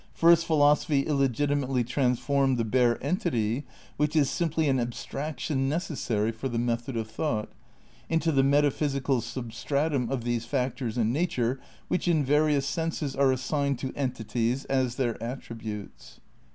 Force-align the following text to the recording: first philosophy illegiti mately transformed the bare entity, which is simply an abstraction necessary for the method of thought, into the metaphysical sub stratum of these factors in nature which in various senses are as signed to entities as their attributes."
first 0.15 0.47
philosophy 0.47 1.03
illegiti 1.05 1.49
mately 1.51 1.85
transformed 1.85 2.57
the 2.57 2.65
bare 2.65 2.97
entity, 3.03 3.67
which 3.97 4.15
is 4.15 4.31
simply 4.31 4.67
an 4.67 4.79
abstraction 4.79 5.69
necessary 5.69 6.31
for 6.31 6.49
the 6.49 6.57
method 6.57 6.97
of 6.97 7.07
thought, 7.07 7.51
into 8.09 8.31
the 8.31 8.41
metaphysical 8.41 9.21
sub 9.21 9.53
stratum 9.53 10.09
of 10.09 10.23
these 10.23 10.43
factors 10.43 10.97
in 10.97 11.13
nature 11.13 11.59
which 11.87 12.07
in 12.07 12.23
various 12.25 12.65
senses 12.65 13.15
are 13.15 13.31
as 13.31 13.41
signed 13.41 13.77
to 13.77 13.93
entities 13.95 14.65
as 14.65 14.95
their 14.95 15.21
attributes." 15.21 16.19